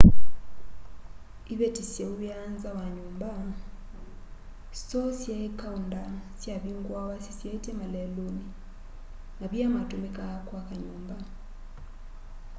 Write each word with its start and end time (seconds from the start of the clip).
iveti 1.53 1.83
syauwiaa 1.93 2.45
nza 2.53 2.69
wa 2.77 2.85
nyumba 2.95 3.29
stoo 4.79 5.09
syai 5.21 5.49
kaunda 5.61 6.01
syavinguawa 6.41 7.15
syisyaitye 7.25 7.71
maleluni 7.79 8.45
mavia 9.39 9.67
matumikaa 9.75 10.35
kwaka 10.47 10.73
nyumba 10.83 11.15